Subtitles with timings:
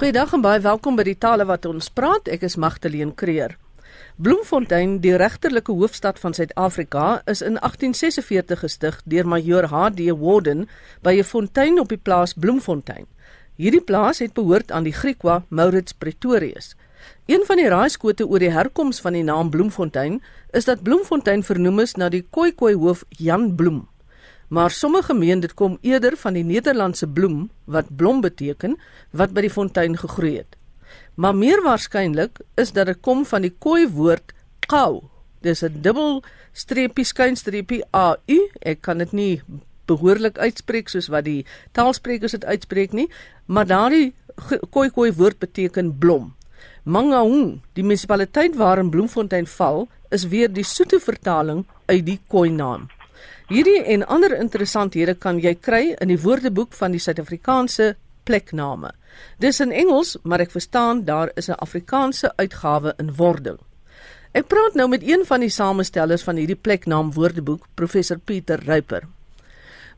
[0.00, 2.24] Goeiedag en baie welkom by die tale wat ons praat.
[2.32, 3.58] Ek is Magdalene Creer.
[4.16, 10.08] Bloemfontein, die regterlike hoofstad van Suid-Afrika, is in 1846 gestig deur majoor H.D.
[10.22, 10.64] Warden
[11.04, 13.04] by 'n fontein op die plaas Bloemfontein.
[13.60, 16.76] Hierdie plaas het behoort aan die Griekwa Maurits Pretorius.
[17.26, 20.22] Een van die raaiskote oor die herkoms van die naam Bloemfontein
[20.52, 23.89] is dat Bloemfontein vernoem is na die Khoikhoi hoof Jan Bloem
[24.50, 28.74] maar sommige meen dit kom eerder van die Nederlandse bloem wat blom beteken
[29.14, 30.56] wat by die fontein gegroei het.
[31.14, 34.34] Maar meer waarskynlik is dat dit kom van die Khoi woord
[34.66, 35.06] qau.
[35.40, 38.38] Dis 'n dubbel streepie skynstreepie a u.
[38.60, 39.42] Ek kan dit nie
[39.86, 43.08] behoorlik uitspreek soos wat die taalsprekers dit uitspreek nie,
[43.46, 44.14] maar daardie
[44.70, 46.34] Khoi Khoi woord beteken blom.
[46.82, 52.88] Mangaung, die munisipaliteit waarin Bloemfontein val, is weer die soete vertaling uit die Khoi naam.
[53.48, 58.92] Hierdie en ander interessanthede kan jy kry in die Woordeboek van die Suid-Afrikaanse plekname.
[59.38, 63.58] Dis in Engels, maar ek verstaan daar is 'n Afrikaanse uitgawe in wording.
[64.32, 69.02] Ek praat nou met een van die samestellers van hierdie pleknaam Woordeboek, professor Pieter Ruiper.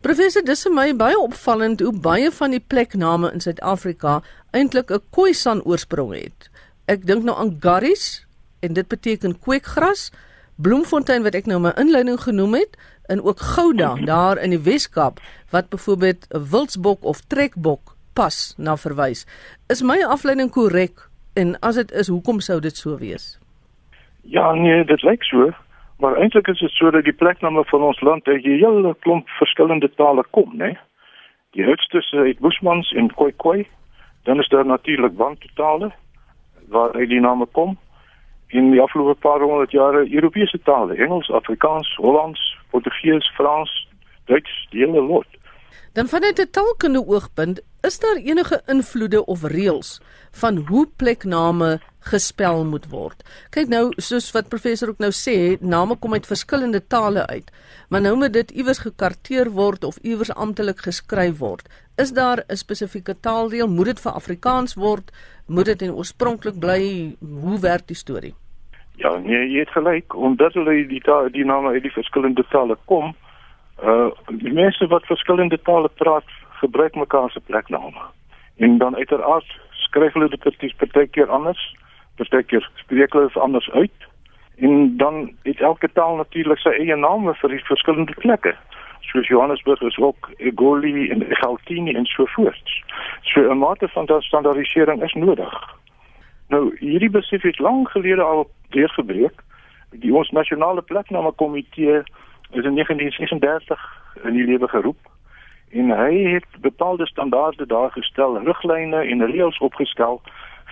[0.00, 5.02] Professor, dis vir my baie opvallend hoe baie van die plekname in Suid-Afrika eintlik 'n
[5.10, 6.48] Khoisan oorsprong het.
[6.86, 8.24] Ek dink nou aan Garries
[8.60, 10.10] en dit beteken kweekgras,
[10.56, 12.76] Bloemfontein wat ek nou my inleiding genoem het,
[13.12, 19.26] en ook Gouda daar in die Weskaap wat byvoorbeeld wildsbok of trekbok pas na verwys.
[19.68, 23.38] Is my afleiding korrek en as dit is, hoekom sou dit so wees?
[24.22, 25.50] Ja, nee, dit lyk so,
[25.98, 29.28] maar eintlik is dit so dat die plekname van ons land uit 'n hele klomp
[29.28, 30.76] verskillende tale kom, né?
[31.52, 33.66] Die oudste is uit Boesmans en Khoikhoi.
[34.22, 35.92] Dan is daar natuurlik Bantu tale
[36.68, 37.78] waar uit die name kom
[38.46, 43.72] in die afgelope paar honderd jare Europese tale, Engels, Afrikaans, Hollands, Portugees, Frans,
[44.30, 45.28] Duits, die hele lot.
[45.92, 52.64] Dan vanuit 'n taalkundige oogpunt, is daar enige invloede of reëls van hoe plekname gespel
[52.64, 53.24] moet word?
[53.50, 57.50] Kyk nou, soos wat professor ook nou sê, name kom uit verskillende tale uit,
[57.88, 61.68] maar nou moet dit iewers gekarteer word of iewers amptelik geskryf word.
[61.96, 63.68] Is daar 'n spesifieke taaldeel?
[63.68, 65.12] Moet dit vir Afrikaans word?
[65.46, 67.16] Moet dit in oorspronklik bly?
[67.20, 68.34] Hoe werk die storie?
[69.02, 72.76] Ja, nee, jy het gelyk omdat hulle die ta die name uit die verskillende tale
[72.90, 73.14] kom.
[73.82, 74.10] Uh
[74.44, 76.28] die mense wat verskillende tale praat,
[76.60, 78.04] gebruik mekaar se plekname.
[78.56, 81.64] En dan uiteraard skryf hulle dit presies partykeer anders,
[82.16, 84.08] partykeer spreek hulle dit anders uit.
[84.56, 88.54] En dan het elke taal natuurlik sy eie name vir die verskillende plekke.
[89.10, 92.82] Soos Johannesburg is ook Egoli en Gauteng en so voort.
[93.22, 95.81] So 'n mate van standaardisering is nodig.
[96.48, 99.42] Nou, hierdie besef het lank gelede al deurgebreek.
[99.90, 102.02] Die ons nasionale plekname komitee
[102.50, 105.10] is in 1936 in die lewe geroep
[105.72, 110.20] en hy het bepaalde standaarde daar gestel, riglyne en reëls opgestel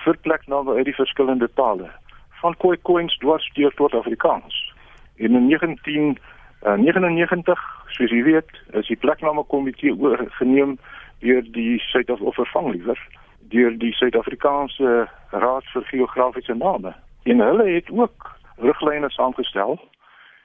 [0.05, 1.91] vir plekname uit die verskillende tale
[2.41, 4.75] van Khoikhoins dwars deur tot Afrikaans.
[5.17, 7.65] En in 1999, uh,
[7.97, 10.79] soos jy weet, is die plekname komitee oorgeneem
[11.21, 12.99] deur die Suid-Afrika vervang liewer
[13.51, 16.95] deur die Suid-Afrikaanse Raad vir Geografiese Name.
[17.23, 19.79] En hulle het ook riglyne saamgestel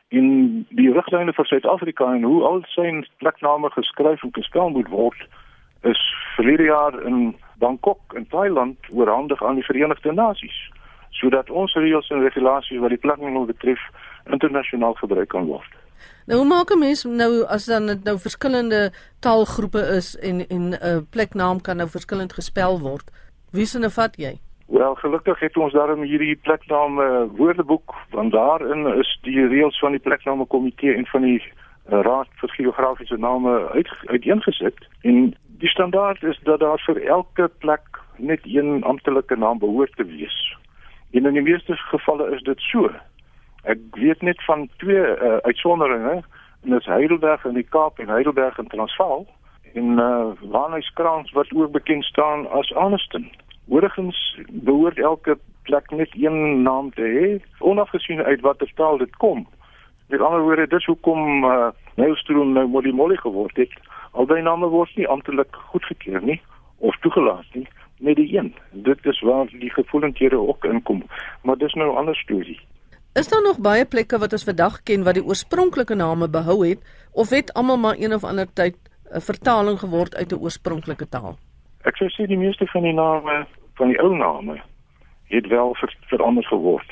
[0.08, 2.88] in die riglyne vir Suid-Afrika en hoe al sy
[3.24, 5.28] plekname geskryf en gespel moet word
[5.86, 6.02] is
[6.36, 10.60] verlede jaar in Bangkok in Thailand oorhandig aan die Verenigde Nasies
[11.16, 13.82] sodat ons reëls en regulasies wat die plekname betref
[14.26, 15.75] internasionaal gebruik kan word.
[16.26, 20.70] Nou hoe maak 'n mens nou as dan dit nou verskillende taalgroepe is en en
[20.70, 23.12] 'n uh, pleknaam kan nou verskillend gespel word?
[23.52, 24.40] Wie se nou vat jy?
[24.68, 29.92] Wel, gelukkig het ons daarom hierdie pleknaam uh, woordeboek, want daarin is die reëls van
[29.92, 34.88] die plekname komitee en van die uh, Raad vir Geografiese Name uit uiteengesit.
[35.02, 40.06] En die standaard is dat daar vir elke plek net een amptelike naam behoort te
[40.06, 40.58] wees.
[41.12, 42.90] En in die meeste gevalle is dit so.
[43.66, 46.22] Ek weet net van twee uh, uitsonderinge,
[46.64, 49.26] en dit is Heidelberg in die Kaap en Heidelberg in Transvaal
[49.74, 53.32] en uh eh, Waarnhuiskrans wat ook bekend staan as Aniston.
[53.68, 57.26] Oorgens behoort elke plek net een naam te hê,
[57.60, 59.48] onafgesien uit watter taal dit kom.
[60.08, 63.74] Met ander woorde, dis hoekom uh Nelstroom nou Molly Molly geword het.
[64.12, 66.42] Albei name word nie amptelik goedgekeur nie
[66.78, 67.68] of toegelaat nie,
[68.00, 68.54] net die een.
[68.72, 71.04] Dit is waar die gevoelendhede ook inkom,
[71.44, 72.60] maar dis nou 'n ander storie.
[73.16, 76.82] Is daar nog baie plekke wat ons vandag ken wat die oorspronklike name behou het
[77.12, 78.76] of het almal maar een of ander tyd
[79.16, 81.38] 'n vertaling geword uit 'n oorspronklike taal?
[81.84, 84.62] Ek sou sê die meeste van die name van die ou name
[85.24, 86.90] het wel ver, verander geword.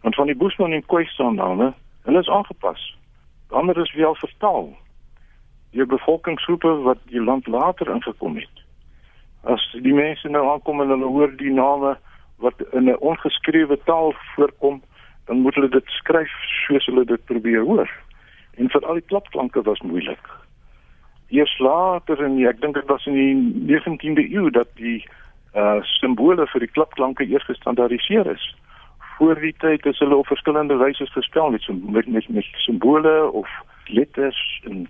[0.00, 1.72] Want van die Boesman en Khoisan name,
[2.02, 2.96] hulle is aangepas.
[3.48, 4.76] Ander is wel vertaal.
[5.70, 8.64] Die bevolkingsgroepe wat die land later ingekom het.
[9.42, 11.96] As die mense nou aankom en hulle hoor die name
[12.36, 14.82] wat in 'n ongeskrewe taal voorkom,
[15.24, 16.32] dan moet hulle dit skryf
[16.66, 17.90] soos hulle dit probeer hoor.
[18.56, 20.30] En vir al die klapklanke was moeilik.
[21.28, 23.36] Eers later in ek dink dit was in die
[23.72, 25.00] 19de eeu dat die
[25.54, 28.44] uh simbole vir die klapklanke eers gestandaardiseer is.
[29.16, 33.48] Voor die tyd is hulle op verskillende wyse gespel met met met, met simbole of
[33.86, 34.88] letters en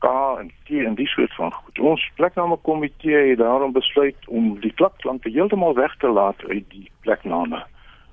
[0.00, 0.06] K
[0.38, 1.78] en T en die soort van goed.
[1.78, 6.90] Ons plekname komitee het daarom besluit om die klapklanke heeltemal weg te laat uit die
[7.00, 7.64] plekname.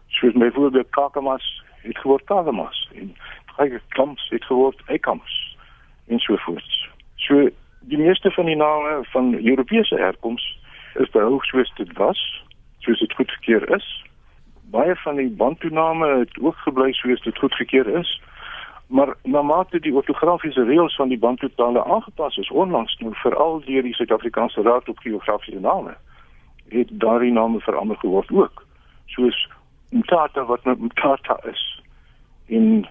[0.08, 3.16] Soos byvoorbeeld Kakamas het geword Kakamas en
[3.56, 5.58] Tiger Clumps het geword Ekams
[6.08, 6.90] en so voort.
[7.16, 7.50] So
[7.80, 10.60] die meeste van die name van Europese herkoms
[10.94, 12.44] is behou soos dit was,
[12.80, 14.06] soos dit goedgekeur is.
[14.72, 18.22] Baie van die Bantu name het ook gebly soos dit goedgekeur is.
[18.88, 23.84] Maar naarmate die ortografiese reëls van die Bantu tale aangepas is onlangs nou veral deur
[23.84, 25.98] die Suid-Afrikaanse Raad op Geografiese Name,
[26.70, 28.66] het daardie name verander geword ook.
[29.06, 29.50] Soos
[29.90, 31.82] Mtata wat nou Mtata is
[32.46, 32.88] in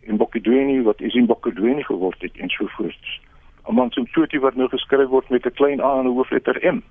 [0.00, 3.20] in Bokedweni wat is in Bokedweni geword het en so voort.
[3.62, 6.82] Amantsumtuti wat nou geskryf word met 'n klein a en 'n hoofletter m.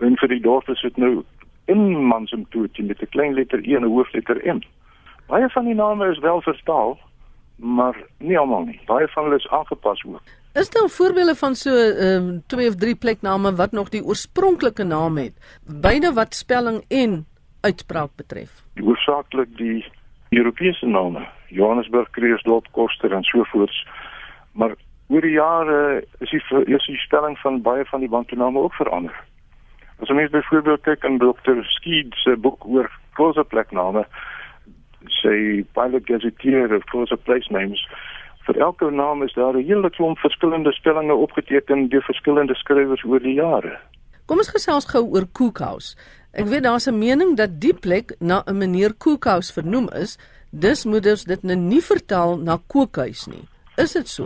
[0.00, 1.24] En vir die dorp is dit nou
[1.64, 4.60] in Mansumtuti met 'n klein letter e en 'n hoofletter m.
[5.26, 6.98] Baie van die name is wel vertaal
[7.56, 8.80] maar nie almal nie.
[8.86, 10.22] Baie van hulle is aangepas ook.
[10.52, 14.84] Is daar voorbeelde van so ehm um, twee of drie plekname wat nog die oorspronklike
[14.84, 17.26] naam het, beide wat spelling en
[17.60, 18.61] uitspraak betref?
[18.80, 19.84] Hoofsaaklik die
[20.30, 23.86] Europese name, Johannesburg, Kreersdorp, Koster en so voort.
[24.52, 24.74] Maar
[25.08, 29.14] oor die jare is die is die stelling van baie van die bantoname ook verander.
[30.00, 31.60] As ons byvoorbeeld kyk in Dr.
[31.76, 34.06] Skeed se boek oor kosse plekname,
[35.20, 37.84] sê pilot gazetteer of of place names
[38.46, 43.20] vir elke naam is daar 'n hele klomp verskillende spellinge opgeteken deur verskillende skrywers oor
[43.20, 43.78] die jare.
[44.26, 45.96] Kom ons gesels gou oor Cookhouse.
[46.32, 50.18] Ek weet daar's 'n mening dat die plek na 'n meneer Cookhouse vernoem is.
[50.50, 53.48] Dis moet ons dit nou nie vertaal na kookhuis nie.
[53.76, 54.24] Is dit so?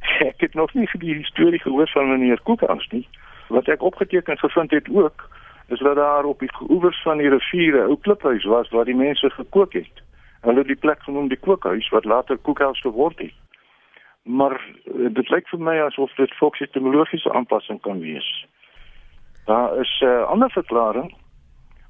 [0.30, 3.08] Ek het nog nie die storie gehoor van meneer Cookhouse nie.
[3.48, 5.28] Wat ek opgeteken gevind het ook
[5.68, 8.94] is dat daar op die oewers van die rivier 'n ou kliphuis was waar die
[8.94, 10.02] mense gekook het.
[10.40, 13.34] Hulle het die plek genoem die kookhuis wat later kookhuis geword het.
[14.22, 18.46] Maar uh, dit lyk vir my asof dit volks etimologiese aanpassing kan wees.
[19.50, 21.14] Daar is 'n uh, ander verklaring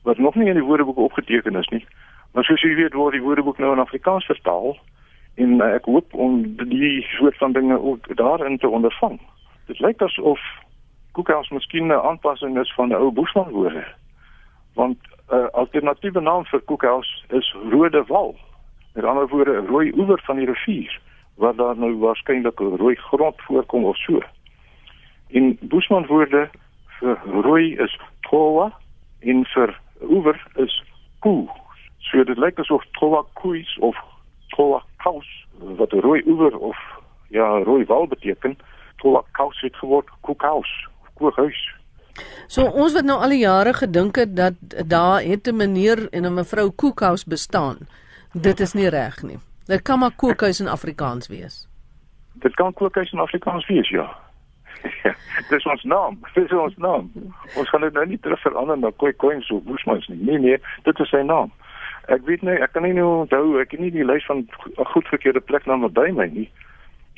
[0.03, 1.87] wat nog nie in die woordeboek opgeteken is nie.
[2.33, 4.79] Maar soos jy weet word die woordeboek nou in Afrikaans vertaal
[5.35, 9.21] en uh, ek hoop om die soort van dinge ook daarin te ondervang.
[9.67, 10.41] Dit lyk asof
[11.13, 13.85] koekhuis miskien 'n aanpassing is van 'n ou Boesman woorde.
[14.75, 14.99] Want
[15.29, 18.37] 'n uh, alternatiewe naam vir koekhuis is Rode Wal.
[18.95, 21.01] Met ander woorde, 'n rooi oewer van die rivier
[21.35, 24.21] waar daar nou waarskynlik rooi grond voorkom of so.
[25.29, 26.51] In Boesman woorde
[27.01, 27.97] vir rooi is
[28.29, 28.71] Towa
[29.21, 29.75] en vir
[30.11, 30.83] oewer is
[31.21, 31.49] Ku.
[32.11, 33.97] So dit lyk asof Towa Kuis of
[34.57, 36.77] Towa Kaus wat rooi oewer of
[37.29, 38.57] ja, rooi wal beteken,
[39.03, 40.73] Towa Kaus het geword Koekhuis
[41.21, 41.61] kookhuis.
[42.49, 44.57] So ons wat nou al die jare gedink het dat
[44.89, 47.79] daar het 'n meneer en 'n mevrou Kookhuis bestaan.
[48.33, 49.39] Dit is nie reg nie.
[49.67, 51.69] Dit kan maar kookhuis in Afrikaans wees.
[52.33, 54.17] Dit kan kookhuis in Afrikaans wees, ja.
[55.51, 56.19] dis ons naam.
[56.35, 57.11] Dis ons naam.
[57.57, 60.23] Ons gaan dit nou nie terug verander na Kooi Coins of Bushmans nie.
[60.23, 61.53] Nee nee, dit is sy naam.
[62.09, 64.47] Ek weet nie, ek kan nie nou onthou, ek het nie die lys van
[64.95, 66.49] goedgekeurde plekname by my nie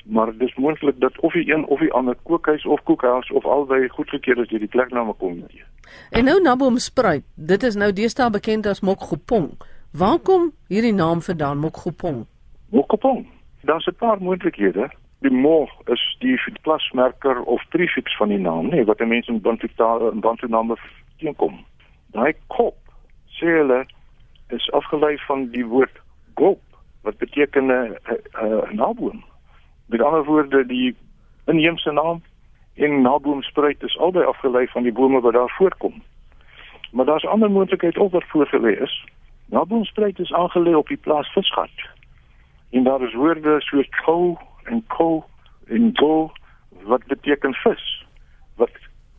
[0.04, 3.88] maar dis moontlik dat of die een of die ander kookhuis of koekhuis of albei
[3.88, 5.64] goedgekeur is deur die plekname komitee.
[6.10, 9.52] En nou Nabom spruit, dit is nou deesdae bekend as Mokgopong.
[9.90, 12.26] Waar kom hierdie naam vandaan Mokgopong?
[12.68, 13.26] Mokgopong.
[13.60, 14.90] Daar's 'n paar moontlikhede.
[15.22, 19.68] Die mo is die plasmerker of prefix van die naam, nee, wat mense in Bantu
[19.76, 20.76] taal en Bantu name
[21.22, 21.60] teenkom.
[22.10, 22.74] Daai kop
[23.38, 23.84] sê hulle
[24.50, 26.02] is afgelei van die woord
[26.34, 26.60] gop
[27.06, 29.24] wat beteken 'n uh, uh, naboom.
[29.86, 30.96] Met ander woorde die
[31.46, 32.22] inheemse naam
[32.74, 36.02] en naboomspruit is albei afgelei van die bome wat daar voorkom.
[36.92, 39.04] Maar daar's ander moontlikheid ook wat voorgelê is.
[39.46, 41.76] Naboomspruit is aangelê op die plaas Visgat.
[42.70, 45.24] En daar is woorde soos ko en ko
[45.66, 46.32] en go
[46.82, 48.06] wat beteken vis
[48.56, 48.70] wat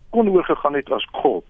[0.10, 1.44] kon oorgegaan het as ko.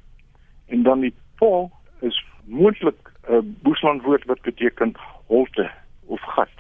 [0.68, 4.94] En dan die po is moontlik 'n Boesman woord wat beteken
[5.28, 5.72] holte
[6.06, 6.56] of gat.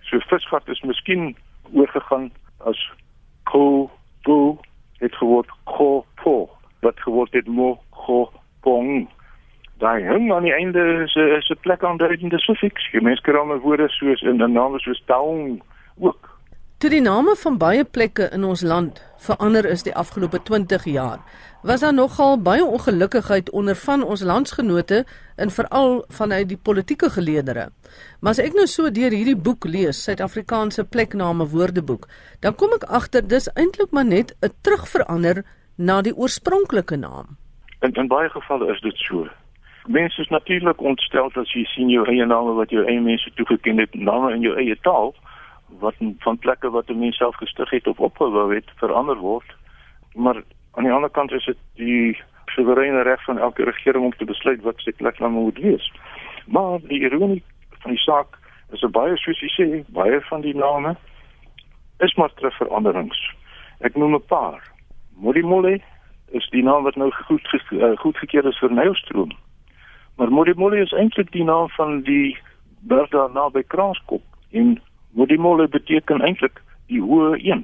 [0.00, 1.36] So visgat is miskien
[1.72, 2.90] oorgegaan as
[3.44, 3.90] ko
[4.22, 4.60] go
[4.98, 6.50] het geword ko po
[6.80, 9.08] wat geword het mo ko pong
[9.82, 13.36] daai hang aan die einde is 'n is 'n plek aanduidende suffiks jy mens kan
[13.36, 15.60] hom woorde soos in 'n naam soos town
[16.84, 21.22] Toe die name van baie plekke in ons land verander is die afgelope 20 jaar,
[21.64, 24.98] was daar nogal baie ongelukkigheid onder van ons landsgenote
[25.40, 27.70] en veral vanuit die politieke geleedere.
[28.20, 32.04] Maar as ek nou so deur hierdie boek lees, Suid-Afrikaanse plekname woordeboek,
[32.44, 35.40] dan kom ek agter dis eintlik maar net 'n terugverander
[35.78, 37.38] na die oorspronklike naam.
[37.80, 39.24] In in baie gevalle is dit so.
[39.88, 43.78] Mense is natuurlik ontstel as jy sien jou eie name wat jou eie mense toegeken
[43.78, 45.14] het, name in jou eie taal
[45.68, 49.56] wat van plekke wat mens self gestig het of opgebou het verander word.
[50.14, 50.42] Maar
[50.74, 54.62] aan die ander kant is dit die soewereine reg van elke regering om te besluit
[54.62, 55.92] wat sy plekname moet wees.
[56.46, 57.42] Maar die ironie
[57.80, 58.38] van die saak
[58.72, 60.96] is dat baie soos jy sê, baie van die name
[62.04, 63.18] is maar terugveranderings.
[63.80, 64.62] Ek noem 'n paar.
[65.16, 65.80] Modimolle
[66.32, 69.32] is die naam wat nou goed uh, goedgekeur is vir Nylstroom.
[70.16, 72.38] Maar Modimolle is eintlik die naam van die
[72.80, 74.80] berg daar naby Kraaskop en
[75.24, 76.58] Modimolle beteken eintlik
[76.92, 77.62] die hoë een.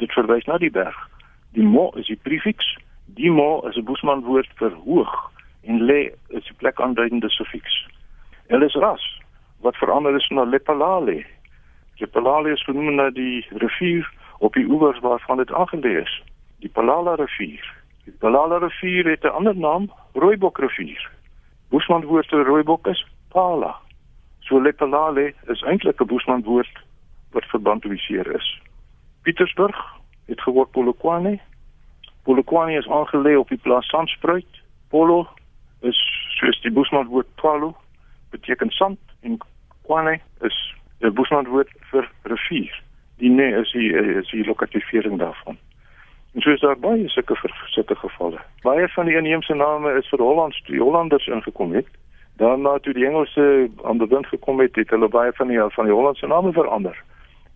[0.00, 0.96] Dit verwys na die berg.
[1.52, 2.64] Die mo is die prefiks.
[3.18, 5.12] Die mo is 'n Boesman woord vir hoog
[5.68, 6.00] en le
[6.38, 7.76] is 'n plek aanduidende sufiks.
[8.48, 9.04] Hulle is ras
[9.60, 11.26] wat verander is na Lepalale.
[12.00, 16.22] Lepalale is genoem na die rivier op die oewers waarvan dit aangelê is.
[16.58, 17.64] Die Palala rivier.
[18.04, 21.10] Die Palala rivier het 'n ander naam, Rooibok rivier.
[21.68, 23.76] Boesman woord vir rooibok is Pala.
[24.52, 26.76] So Lepalale is eintlik 'n Boesman woord
[27.30, 28.60] wat verbandiseer is.
[29.22, 29.78] Pietersburg
[30.26, 31.40] het geword Polokwane.
[32.22, 34.62] Polokwane is aangelê op die plaas Sandspruit.
[34.88, 35.28] Polo
[35.80, 37.76] is soos die Boesman woord Palo
[38.30, 39.38] beteken sand en
[39.82, 42.82] Kwane is 'n Boesman woord vir rivier.
[43.16, 45.56] Die ne is die is die lokativering daarvan.
[46.34, 48.40] En so is daar baie sulke sulke gevalle.
[48.62, 51.86] Baie van die inheemse name is vir Hollands, die Hollanders ingekom het.
[52.42, 55.86] Daarna toe die Engelse aan die wind gekom het, het hulle baie van die van
[55.86, 56.96] die Hollandse name verander.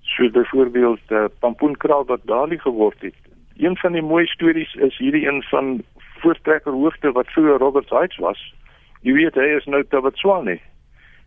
[0.03, 3.15] So byvoorbeeld uh, Pampoenkraal wat Dali geword het.
[3.57, 5.83] Een van die mooi stories is hierdie een van
[6.23, 8.55] voortrekker hoofde wat vroeër Robert Heights was.
[9.01, 10.59] Jy weet hy is nou Tabatswane.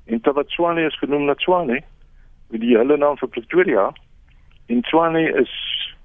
[0.06, 1.84] En Tabatswane is genoem na Tswane,
[2.48, 3.90] met die hele naam vir Pretoria.
[4.66, 5.52] En Tswane is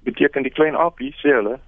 [0.03, 1.59] beteken die klein apie sê hulle.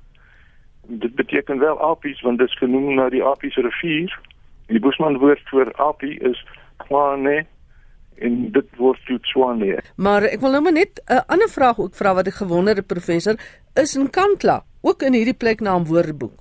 [0.87, 4.19] Dit beteken wel apies want dit is genoem na die Apies rivier.
[4.67, 6.39] Die Bushman woord vir apie is
[6.83, 7.45] Kwane
[8.17, 9.77] en dit word toe Tswane.
[9.95, 12.87] Maar ek wil nou maar net 'n ander vraag ook vra wat ek gewonder het
[12.87, 13.35] professor,
[13.75, 16.35] is in Kantla ook in hierdie pleknaam woordeboek?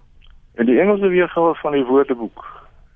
[0.57, 2.45] In die Engelse weergawe van die woordeboek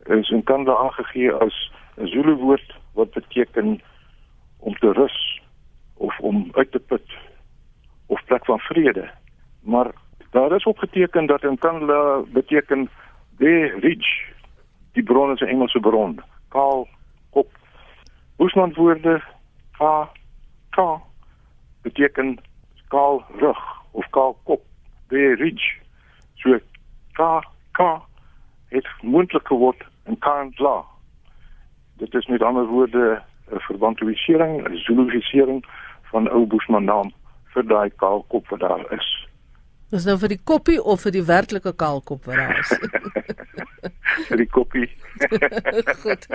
[0.09, 3.81] is in Kantla aangegee as 'n Zulu woord wat beteken
[4.59, 5.41] om te rus
[5.95, 7.09] of om uit te put
[8.07, 9.11] of plek van vrede.
[9.63, 9.93] Maar
[10.31, 12.89] daar is opgeteken dat in Kantla beteken
[13.39, 14.31] the ridge
[14.93, 16.21] die bron is 'n Engelse bron.
[16.49, 16.89] Kaal
[17.31, 17.49] kop.
[18.39, 19.23] Oesland woorde
[19.79, 20.11] ka
[20.71, 21.01] ka
[21.83, 22.39] beteken
[22.89, 23.61] kaal rug
[23.93, 24.63] of kaal kop.
[25.09, 25.81] The ridge.
[26.37, 26.59] So
[27.13, 27.43] ka
[27.73, 28.03] ka
[28.69, 30.85] het moontlik geword in Kantla.
[31.97, 35.65] Dit is met ander woorde 'n verbantuisering, 'n zulufisering
[36.03, 37.13] van ou Boesman naam
[37.45, 39.30] vir daai kaal kop wat daar is.
[39.91, 42.71] Dis nou vir die koppie of vir die werklike kaalkop wat daar is.
[44.29, 44.87] vir die koppie.
[46.05, 46.27] Goed.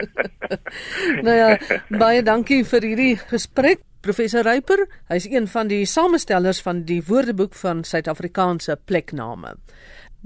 [1.24, 3.84] nou ja, baie dankie vir hierdie gesprek.
[4.06, 9.56] Professor Ryper, hy's een van die samestellers van die Woordeboek van Suid-Afrikaanse plekname.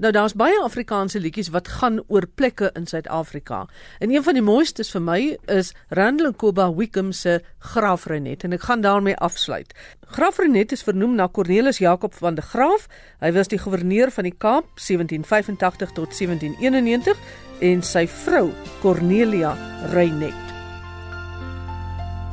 [0.00, 3.66] Nou daar's baie Afrikaanse liedjies wat gaan oor plekke in Suid-Afrika.
[3.98, 5.18] En een van die mooistes vir my
[5.52, 9.74] is Randall Koba Wickham se Graafrenet en ek gaan daarmee afsluit.
[10.16, 12.88] Graafrenet is vernoem na Cornelis Jacob van der Graaf.
[13.20, 17.20] Hy was die gouverneur van die Kaap 1785 tot 1791
[17.60, 18.48] en sy vrou
[18.80, 19.52] Cornelia
[19.92, 20.56] Reinet.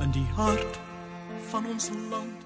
[0.07, 0.83] In die hart
[1.51, 2.36] van ons land